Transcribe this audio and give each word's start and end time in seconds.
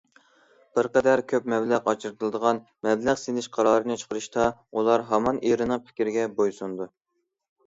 بىر 0.77 0.87
قەدەر 0.93 1.21
كۆپ 1.31 1.49
مەبلەغ 1.53 1.91
ئاجرىتىلىدىغان 1.91 2.59
مەبلەغ 2.87 3.19
سېلىش 3.25 3.49
قارارىنى 3.59 3.99
چىقىرىشتا 4.05 4.49
ئۇلار 4.81 5.05
ھامان 5.13 5.41
ئېرىنىڭ 5.51 5.85
پىكرىگە 5.91 6.27
بويسۇنىدۇ. 6.41 6.91